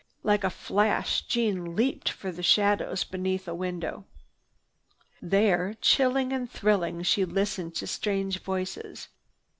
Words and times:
Like 0.23 0.43
a 0.43 0.49
flash 0.49 1.21
Jeanne 1.27 1.75
leaped 1.75 2.09
for 2.09 2.31
the 2.31 2.41
shadows 2.41 3.03
beneath 3.03 3.47
a 3.47 3.53
window. 3.53 4.05
There, 5.21 5.75
chilling 5.79 6.33
and 6.33 6.49
thrilling, 6.49 7.03
she 7.03 7.23
listened 7.23 7.75
to 7.75 7.85
strange 7.85 8.39
voices. 8.39 9.09